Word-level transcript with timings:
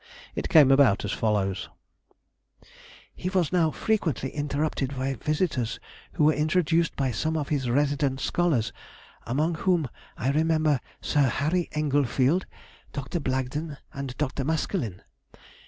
It 0.33 0.49
came 0.49 0.71
about 0.71 1.05
as 1.05 1.11
follows:—... 1.11 1.69
"He 3.13 3.29
was 3.29 3.51
now 3.53 3.69
frequently 3.69 4.31
interrupted 4.31 4.95
by 4.97 5.13
visitors 5.13 5.79
who 6.13 6.23
were 6.23 6.33
introduced 6.33 6.95
by 6.95 7.11
some 7.11 7.37
of 7.37 7.49
his 7.49 7.69
resident 7.69 8.19
scholars, 8.19 8.73
among 9.27 9.53
whom 9.61 9.87
I 10.17 10.31
remember 10.31 10.79
Sir 11.01 11.27
Harry 11.29 11.69
Engelfield, 11.73 12.45
Dr. 12.93 13.19
Blagden, 13.19 13.77
and 13.93 14.17
Dr. 14.17 14.43
Maskelyne. 14.43 15.03